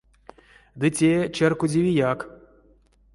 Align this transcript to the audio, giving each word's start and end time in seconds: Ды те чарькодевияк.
Ды 0.83 0.87
те 0.99 1.11
чарькодевияк. 1.39 2.19